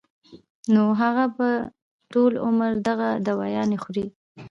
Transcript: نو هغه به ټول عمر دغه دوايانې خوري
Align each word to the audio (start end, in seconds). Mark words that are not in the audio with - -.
نو 0.73 0.83
هغه 1.01 1.25
به 1.35 1.49
ټول 2.13 2.31
عمر 2.45 2.71
دغه 2.87 3.09
دوايانې 3.27 3.77
خوري 3.83 4.05